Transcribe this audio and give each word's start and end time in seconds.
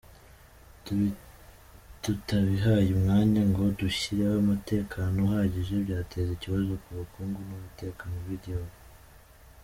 Tutabihaye 2.01 2.89
umwanya 2.97 3.41
ngo 3.49 3.63
dushyireho 3.79 4.35
umutekano 4.43 5.15
uhagije, 5.27 5.73
byatera 5.85 6.29
ikibazo 6.37 6.71
ku 6.83 6.89
bukungu 6.99 7.39
n’umutekano 7.49 8.15
by’igihugu”. 8.25 8.77